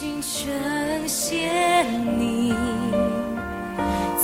[0.00, 0.48] 心呈
[1.08, 1.50] 现
[2.20, 2.54] 你，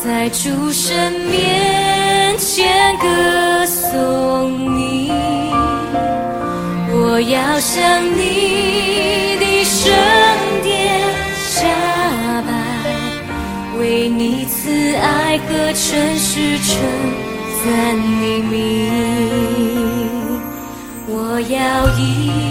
[0.04, 5.11] 在主神面前歌颂你，
[6.93, 9.93] 我要向你的圣
[10.62, 11.02] 殿
[11.34, 11.66] 下
[12.46, 12.52] 拜，
[13.80, 16.79] 为你慈爱和诚实称
[17.64, 18.54] 赞你名，
[21.09, 22.43] 我要一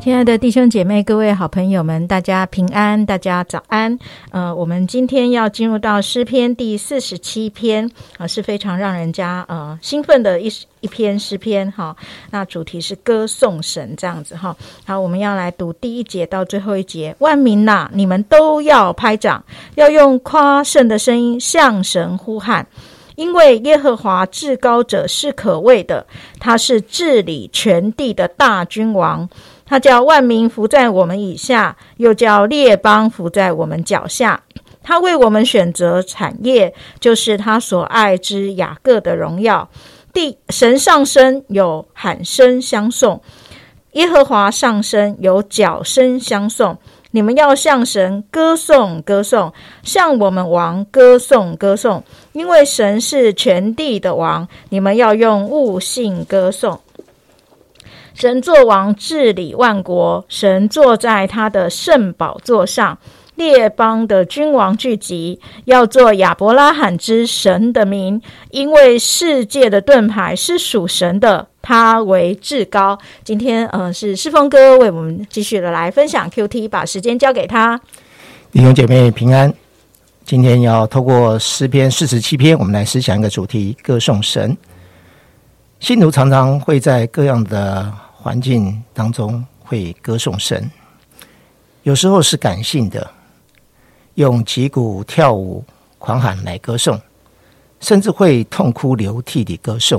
[0.00, 3.98] 亲爱的弟兄姐妹、各位好朋友们，大家平安，大家早安。
[4.30, 10.50] 呃，我们今天要进入到诗篇第四十七篇啊、是非常让人家呃兴奋的一
[10.80, 11.94] 一篇诗篇哈、
[12.30, 14.56] 那主题是歌颂神这样子哈。
[14.86, 17.14] 好，我们要来读第一节到最后一节。
[17.18, 22.66] 万民呐、你们都要拍掌，要用夸胜的声音向神呼喊。
[23.16, 26.06] 因为耶和华至高者是可畏的，
[26.38, 29.28] 他是治理全地的大君王。
[29.70, 34.42] 他叫万民伏在我们以下，又叫列邦伏在我们脚下。
[34.82, 39.70] 他为我们选择产业，就是他所爱之雅各的荣耀。
[40.12, 43.20] 地神上升，有喊声相送；
[43.92, 46.76] 耶和华上升，有角声相送。
[47.12, 49.52] 你们要向神歌颂歌颂，
[49.84, 54.48] 向我们王歌颂歌颂，因为神是全地的王。
[54.70, 56.80] 你们要用悟性歌颂。
[58.20, 62.98] 神作王治理万国，神坐在他的圣宝座上，
[63.36, 72.98] 列邦的君王聚集，要做亚伯拉罕之神的名，因为世界的盾牌是属神的，他为至高。
[73.24, 77.80] 今天呃是世峰哥为我们继续的来分享 QT，把时间交给他。
[78.52, 79.50] 弟兄姐妹平安。
[80.26, 84.54] 今天要透过诗篇四十七篇，我们来思想一个主题：歌颂神。
[85.78, 87.90] 信徒常常会在各样的
[88.22, 90.70] 环境当中会歌颂神，
[91.84, 93.10] 有时候是感性的，
[94.16, 95.64] 用击鼓跳舞、
[95.98, 97.00] 狂喊来歌颂，
[97.80, 99.98] 甚至会痛哭流涕地歌颂；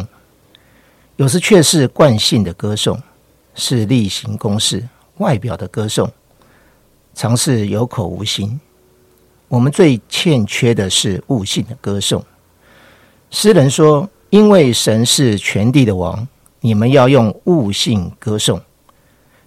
[1.16, 3.02] 有时却是惯性的歌颂，
[3.56, 6.08] 是例行公事、外表的歌颂，
[7.16, 8.62] 常是有口无心。
[9.48, 12.24] 我们最欠缺的是悟性的歌颂。
[13.32, 16.28] 诗人说：“因为神是全地的王，
[16.62, 18.62] 你们要用悟性歌颂。”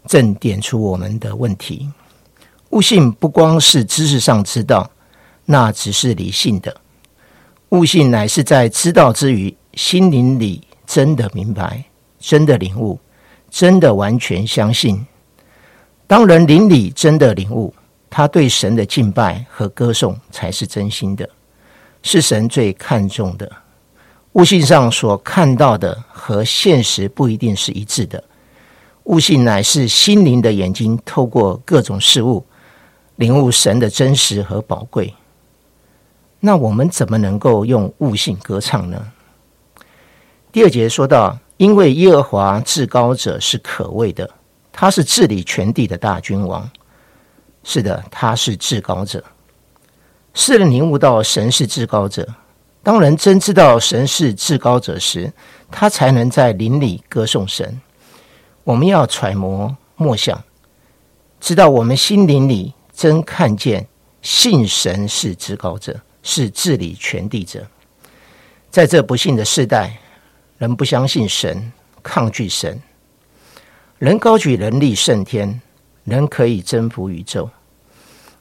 [0.06, 1.88] 正点出我们的问题。
[2.70, 4.90] 悟性不光是知识上知道，
[5.46, 6.76] 那只是理性的。
[7.70, 11.82] 悟性乃是在知道之余，心灵里真的明白、
[12.18, 13.00] 真的领悟、
[13.48, 15.06] 真的完全相信。
[16.06, 17.74] 当人灵里真的领悟，
[18.10, 21.26] 他对神的敬拜和歌颂才是真心的，
[22.02, 23.50] 是神最看重的。
[24.34, 28.22] 悟性上所看到的和现实不一定是一致的。
[29.04, 32.44] 悟性乃是心灵的眼睛，透过各种事物
[33.16, 35.14] 领悟神的真实和宝贵。
[36.40, 39.06] 那我们怎么能够用悟性歌唱呢？
[40.50, 44.28] 第二节说到，因为耶和华至高者是可畏的，
[44.72, 46.68] 他是治理全地的大君王。
[47.62, 49.22] 是的，他是至高者。
[50.34, 52.26] 世人领悟到神是至高者，
[52.84, 55.32] 当人真知道神是至高者时，
[55.70, 57.80] 他才能在灵里歌颂神。
[58.62, 60.44] 我们要揣摩默想，
[61.40, 63.84] 知道我们心灵里真看见
[64.20, 67.66] 信神是至高者，是治理全地者。
[68.70, 69.98] 在这不幸的世代，
[70.58, 72.78] 人不相信神，抗拒神，
[73.98, 75.60] 人高举人力胜天。
[76.04, 77.48] 人可以征服宇宙，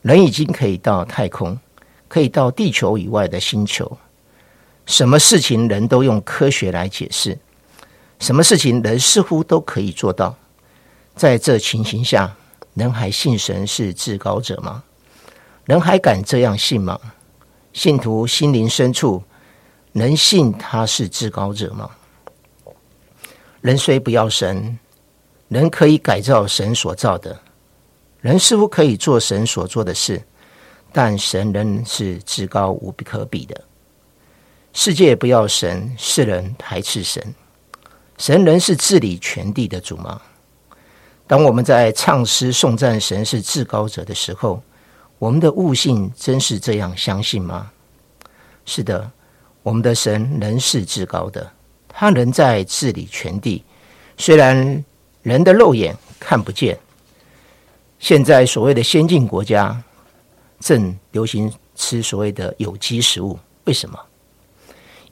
[0.01, 1.57] 人已经可以到太空，
[2.09, 3.97] 可以到地球以外的星球。
[4.85, 7.37] 什么事情人都用科学来解释，
[8.19, 10.35] 什么事情人似乎都可以做到。
[11.15, 12.35] 在这情形下，
[12.73, 14.83] 人还信神是至高者吗？
[15.65, 16.99] 人还敢这样信吗？
[17.71, 19.23] 信徒心灵深处
[19.93, 21.89] 能信他是至高者吗？
[23.61, 24.77] 人虽不要神，
[25.47, 27.39] 人可以改造神所造的。
[28.19, 30.21] 人似乎可以做神所做的事，
[30.91, 33.63] 但神仍是至高无比可比的。
[34.75, 37.33] 世界不要神，世人排斥神，
[38.17, 40.19] 神仍是治理全地的主吗？
[41.27, 44.61] 当我们在唱诗颂赞神是至高者的时候，
[45.19, 47.71] 我们的悟性真是这样相信吗？
[48.65, 49.09] 是的，
[49.61, 51.51] 我们的神仍是至高的，
[51.87, 53.63] 他仍在治理全地，
[54.17, 54.83] 虽然
[55.21, 56.77] 人的肉眼看不见。
[57.99, 59.81] 现在所谓的先进国家
[60.59, 63.99] 正流行吃所谓的有机食物，为什么？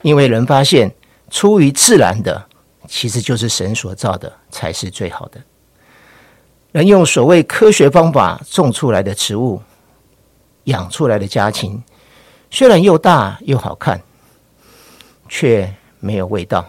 [0.02, 0.92] 因为人发现
[1.30, 2.44] 出于自然的，
[2.86, 5.40] 其实就是神所造的才是最好的。
[6.72, 9.62] 人用所谓科学方法种出来的植物，
[10.64, 11.82] 养出来的家禽，
[12.50, 14.00] 虽然又大又好看，
[15.28, 16.64] 却没有味道，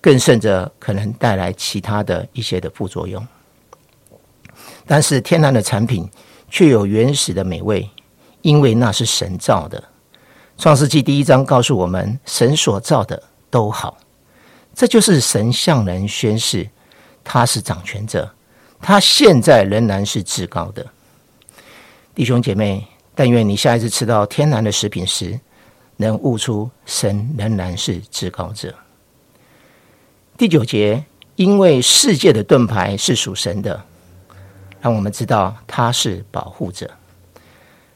[0.00, 3.26] 更甚者可能带来其他的一些的副作用。
[4.86, 6.08] 但是天然的产品
[6.50, 7.88] 却有原始的美味，
[8.42, 9.82] 因为那是神造的。
[10.56, 13.20] 创世纪第一章告诉我们，神所造的
[13.50, 13.98] 都好，
[14.74, 16.68] 这就是神向人宣示
[17.22, 18.30] 他是掌权者。
[18.80, 20.86] 他现在仍然是至高的，
[22.14, 25.38] 弟兄姐妹，但愿你下一次吃到天然的食品时，
[25.96, 28.74] 能悟出神仍然是至高者。
[30.36, 31.04] 第九节，
[31.36, 33.82] 因为世界的盾牌是属神的，
[34.80, 36.90] 让我们知道他是保护者。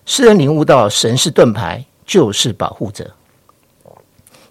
[0.06, 3.14] 世人领悟到神是盾牌，就是保护者。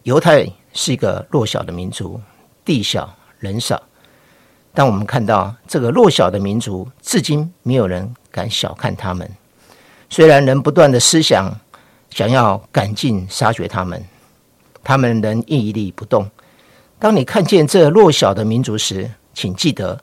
[0.04, 2.22] 犹太是一个弱小的民族，
[2.64, 3.82] 地小人少。
[4.74, 9.30] 当我们看到这个弱小的民族，至今没有人敢小看他们。
[10.08, 11.52] 虽然人不断的思想
[12.12, 14.02] 想要赶尽杀绝他们，
[14.84, 16.30] 他们仍屹立不动。
[17.00, 20.00] 当你看见这弱小的民族时，请记得，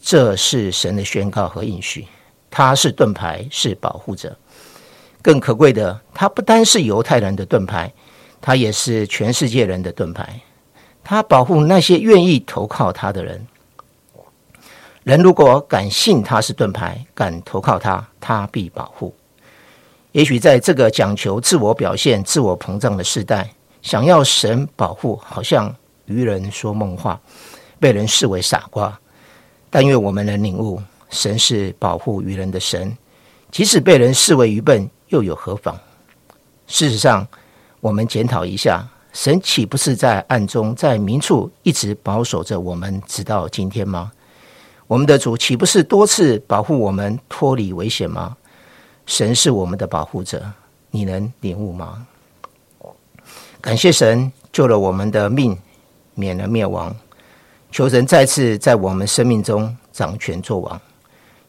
[0.00, 2.06] 这是神的宣告和应许。
[2.50, 4.36] 他是盾牌，是保护者。
[5.22, 7.92] 更可贵的，他不单是犹太人的盾牌，
[8.40, 10.40] 他也是全世界人的盾牌。
[11.04, 13.46] 他保护那些愿意投靠他的人。
[15.04, 19.14] 人如果敢信他是盾牌，敢投靠他，他必保护。
[20.12, 25.74] 也许在这个讲求自我表现、自我膨胀的时代，想要神保护，好像
[26.04, 27.20] 愚人说梦话，
[27.80, 28.96] 被人视为傻瓜。
[29.70, 30.80] 但愿我们能领悟，
[31.10, 32.96] 神是保护愚人的神，
[33.50, 35.78] 即使被人视为愚笨，又有何妨？
[36.66, 37.26] 事实上，
[37.80, 44.10] 我们检讨一下，神岂不是在暗中、在明处一直保守着我们，直到今天吗？
[44.86, 48.34] 我们的主岂不是多次保护我们脱离危险吗？
[49.04, 50.42] 神是我们的保护者，
[50.90, 52.06] 你能领悟吗？
[53.60, 55.56] 感谢神救了我们的命，
[56.14, 56.94] 免了灭亡。
[57.70, 60.80] 求神再次在我们生命中掌权作王。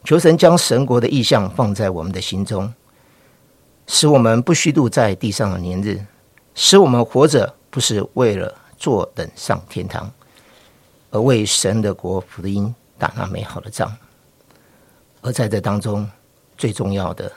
[0.04, 2.72] 求神将神国的意象放在我们的心中，
[3.88, 6.06] 使我们不虚度在地上的年日，
[6.56, 10.12] 使我们活着不是为了坐等上天堂，
[11.12, 12.74] 而为神的国福音。
[12.96, 13.92] 打那美好的仗，
[15.22, 16.10] 而在这当中，
[16.58, 17.30] 最重要的，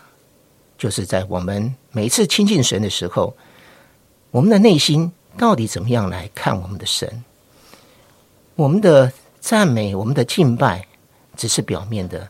[0.79, 3.35] 就是在我们每次亲近神的时候，
[4.31, 7.25] 我们的内心到底怎么样来看我们的神？
[8.55, 9.11] 我们的
[9.41, 10.87] 赞美、我们的敬拜，
[11.37, 12.29] 只是表面的，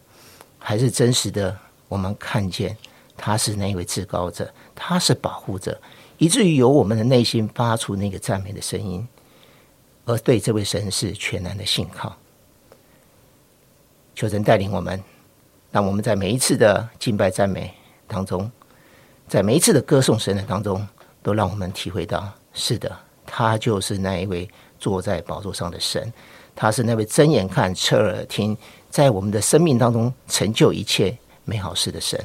[0.58, 1.58] 还是真实的？
[1.88, 2.74] 我们看见
[3.16, 5.80] 他是那一位至高者，他是保护者，
[6.18, 9.06] 以至于由我们的内心发出那个赞美的声音，
[10.04, 12.14] 而对这位神是全然的信靠。
[14.14, 15.02] 求神带领我们，
[15.70, 17.74] 让我们在每一次的敬拜赞美
[18.06, 18.50] 当中，
[19.28, 20.86] 在每一次的歌颂神的当中，
[21.22, 22.96] 都让我们体会到：是的，
[23.26, 24.48] 他就是那一位
[24.78, 26.12] 坐在宝座上的神，
[26.54, 28.56] 他是那位睁眼看、侧耳听，
[28.88, 31.14] 在我们的生命当中成就一切
[31.44, 32.18] 美好事的神。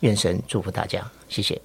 [0.00, 1.60] 愿神祝福大家，谢谢。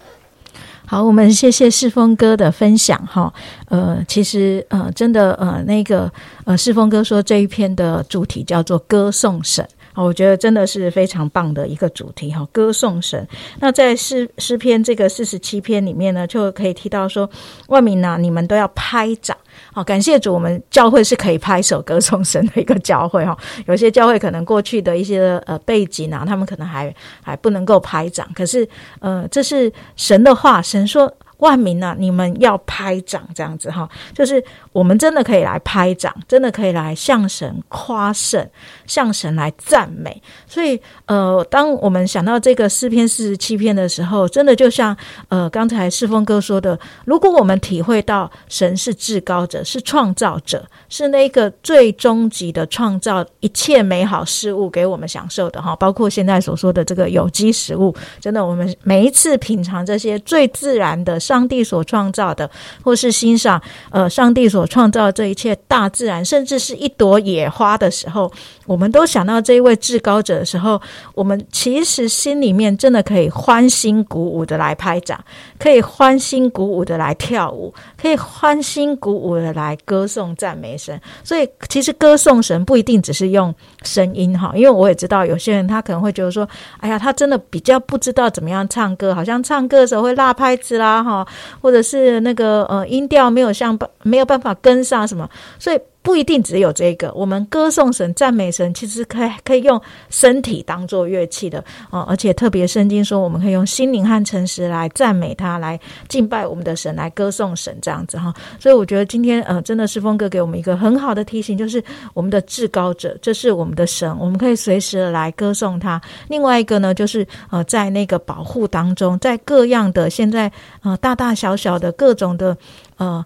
[0.85, 3.33] 好，我们谢谢世峰哥的分享哈。
[3.69, 6.11] 呃，其实呃，真的呃，那个
[6.43, 9.65] 呃，世峰哥说这一篇的主题叫做歌颂神。
[9.95, 13.27] 我觉得真的是非常棒的一个主题哈，歌颂神。
[13.59, 17.29] 那在诗诗篇这个四十七篇里面呢，就可以提到说，
[17.67, 19.35] 万民呐，你们都要拍掌。
[19.73, 23.37] 好，感谢主，我们教会是可以拍手歌颂神的一个教会哈。
[23.65, 28.67] 有些教会可能过去的一些呃背景啊，他们可能还还不能够拍掌，可是
[28.99, 31.11] 呃，这是神的话，神说。
[31.41, 38.47] 万民呐，你们要拍掌这样子哈，就是我们真的可以来拍掌，真的可以来向神夸胜，
[38.85, 40.21] 向神来赞美。
[40.47, 44.95] 所以，呃，当我们想到这个诗篇四十七篇的时候，真的就像
[45.29, 61.19] 呃刚才世峰哥说的，如果我们体会到神是至高者，是创造者，是那个最终极的创造一切美好事物给我们享受的哈，包括现在所说的这个有机食物，真的，我们每一次品尝这些最自然的。
[61.31, 62.49] 上帝所创造的，
[62.83, 68.29] 或是欣赏呃，上帝所创造这一切大自然，甚至是一朵野花的时候，
[68.65, 70.81] 我们都想到这一位至高者的时候，
[71.15, 75.17] 我们其实心里面真的可以欢欣鼓舞的来拍掌，
[75.57, 80.99] 可以欢欣鼓舞的来跳舞，可以欢欣鼓舞的来歌颂赞美神。
[81.23, 86.45] 所以，其实歌颂神不一定只是用声音哈，因为我也知道有些人他可能会觉得说，
[86.81, 91.20] 哎呀，他真的比较不知道怎么样唱歌，好像唱歌的时候会落拍子啦哈。
[91.61, 99.79] 或者是那个呃音调没有像没有办法跟上什么，所以不一定只有这个，我们歌颂神、赞美神，其实可以可以用
[100.09, 102.01] 身体当做乐器的哦。
[102.09, 108.33] 而且特别圣经说，我们可以用心灵和诚实来赞美他，来敬拜我们的神，来歌颂神这样子哈。
[108.59, 111.83] 所以我觉得今天呃，真的是峰哥给我们一个很好的提醒，就是
[112.15, 116.01] 我们的至高者，这是我们的神，我们可以随时来歌颂他。
[116.27, 122.57] 另外一个呢，就是呃，在那个保护当中，在各样的现在呃大大小小的各种的
[122.97, 123.23] 呃。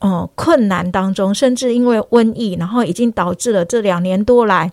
[0.00, 4.70] 哦，困难当中，甚至因为瘟疫，然后已经导致了这两年多来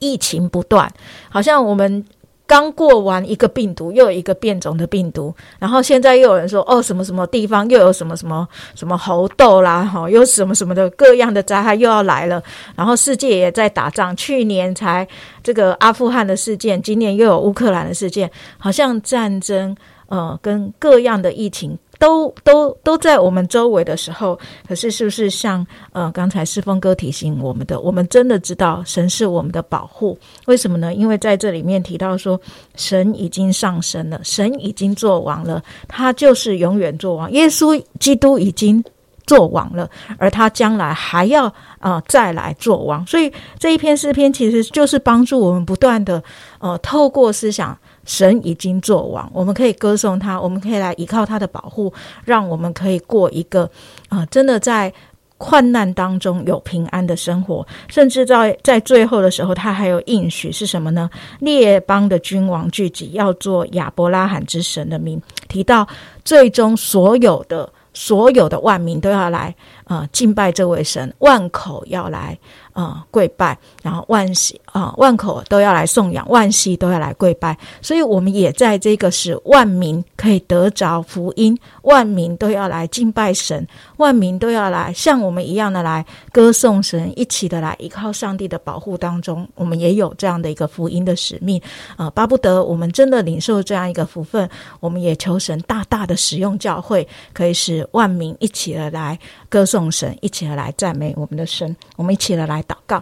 [0.00, 0.92] 疫情不断。
[1.28, 2.04] 好像我们
[2.44, 12.42] 刚过完一个病毒，又有一个变种的病毒，然后现在又有人说，哦，什么什么地方又有什么什么什么猴痘啦，哈，又什么什么的各样的灾害又要来了。
[12.74, 15.06] 然后世界也在打仗，去年才
[15.44, 19.76] 这个阿富汗的事件，今年又有乌克兰的事件，好像战争，
[20.08, 21.78] 呃，跟各样的疫情。
[21.98, 24.38] 都都都在我们周围的时候，
[24.68, 30.16] 可是是不是像呃刚才世峰哥提醒我们的，我们真的知道神是我们的保护？
[30.46, 30.94] 为什么呢？
[30.94, 32.40] 因为在这里面提到说，
[32.76, 37.30] 神已经上升了，神已经做王了，他就是永远做王。
[37.32, 38.82] 耶稣基督已经
[39.26, 43.04] 做王了，而他将来还要呃再来做王。
[43.06, 46.22] 所以这一篇诗篇其实就是帮助我们不断的
[46.60, 47.76] 呃透过思想。
[48.08, 51.92] 神已经做王，我们可以歌颂他，我们可以来依靠他的保护，
[52.24, 53.70] 让我们可以过一个
[54.08, 54.90] 啊，真的在
[55.36, 57.64] 患难当中有平安的生活。
[57.86, 61.10] 甚至在在最后的时候，他还有应许是什么呢？
[61.40, 65.20] 列邦的君王聚集，要做亚伯拉罕之神的名。
[65.46, 65.86] 提到
[66.24, 69.54] 最终所有的所有的万民都要来
[69.88, 72.38] 啊敬拜这位神，万口要来。
[72.78, 83.66] 啊，跪拜，然后万喜啊，万口都要来颂扬，万喜都要来跪拜，所以我们也在这个使万民可以得着福音，万民都要来敬拜神，
[83.96, 91.60] 万民都要来像我们一样的来歌颂神，一起的来依靠上帝的保护当中，我们也有这样的一个福音的使命
[91.96, 99.18] 啊，巴不得我们真的领受这样一个福分，我们也求神大大的使用教会，可以使万民一起的来
[99.48, 102.60] 歌颂众神，一起来赞美我们的神，我们一起来。
[102.64, 103.00] 祷告，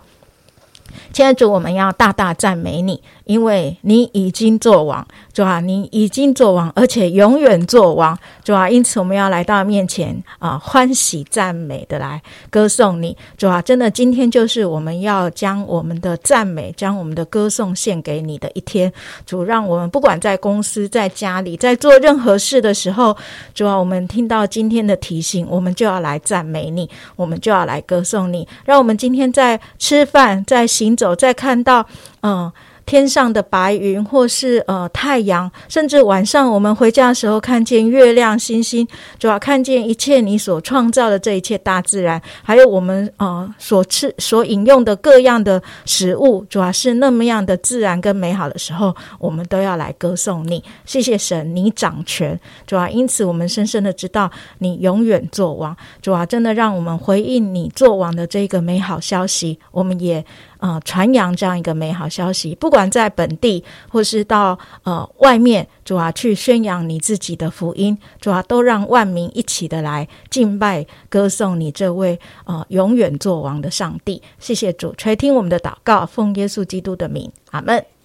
[1.11, 3.03] 亲爱的主，我们要大大赞美你。
[3.27, 18.93] 因为你已经做王，主啊，你已经做王，而且永远做王，主啊，因此我们要来到面前啊，欢喜赞美的来歌颂你，主啊，真的今天就是我们要将我们的赞美、将我们的歌颂献给你的一天，
[19.27, 23.17] 主，让我们不管在公司、在家里、在做任何事的时候，
[23.53, 31.85] 主啊，我们听到今天的提醒，我们就要来赞美你，我们就要来歌颂你，让我们今天在吃饭、在行走、在看到，
[32.27, 32.53] 嗯。
[32.87, 38.87] 天上的白云，或是呃太阳，甚至晚上我们回家的时候看见月亮、星星，
[39.19, 50.63] 主要看见一切你所创造的这一切大自然，还有我们呃所吃、所饮用的各样的食物，主要是那么样的自然跟美好的时候，我们都要来歌颂你。
[50.85, 55.77] 谢谢神，你掌权，主要因此我们深深的知道你永远做王。
[56.01, 60.25] 主要真的让我们回应你做王的这个美好消息，我们也。
[60.59, 74.23] 啊，传扬这样一个美好消息，不管在本地或是到呃外面，主啊，去宣扬你自己的福音，主啊，都让万民一起的来敬拜、歌颂你这位呃永远作王的上帝。
[74.39, 77.96] 谢谢主垂听我们的祷告，奉耶稣基督的名，阿门。